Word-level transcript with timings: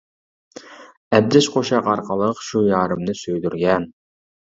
ئەبجەش 1.17 1.49
قوشاق 1.55 1.89
ئارقىلىق، 1.91 2.41
شۇ 2.47 2.63
يارىمنى 2.69 3.15
سۆيدۈرگەن. 3.21 3.87